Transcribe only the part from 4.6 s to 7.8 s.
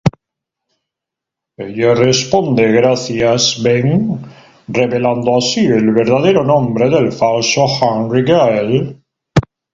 revelando así el verdadero nombre del falso